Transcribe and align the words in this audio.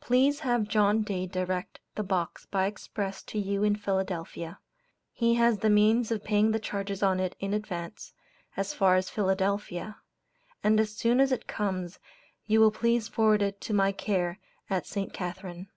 Please 0.00 0.40
have 0.40 0.66
John 0.66 1.02
Dade 1.02 1.30
direct 1.30 1.78
the 1.94 2.02
box 2.02 2.44
by 2.44 2.66
express 2.66 3.22
to 3.22 3.38
you 3.38 3.62
in 3.62 3.76
Philadelphia; 3.76 4.58
he 5.12 5.34
has 5.34 5.58
the 5.60 5.70
means 5.70 6.10
of 6.10 6.24
paying 6.24 6.50
the 6.50 6.58
charges 6.58 7.04
on 7.04 7.20
it 7.20 7.36
in 7.38 7.54
advance, 7.54 8.14
as 8.56 8.74
far 8.74 8.96
as 8.96 9.10
Philadelphia; 9.10 9.98
and 10.64 10.80
as 10.80 10.92
soon 10.96 11.20
as 11.20 11.30
it 11.30 11.46
comes, 11.46 12.00
you 12.46 12.58
will 12.58 12.72
please 12.72 13.06
forward 13.06 13.42
it 13.42 13.54
on 13.54 13.60
to 13.60 13.74
my 13.74 13.92
care 13.92 14.40
at 14.68 14.88
St. 14.88 15.12
Catherine. 15.12 15.68